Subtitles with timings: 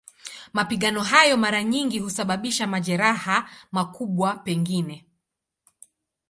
[0.53, 5.05] Mapigano hayo mara nyingi husababisha majeraha, makubwa pengine.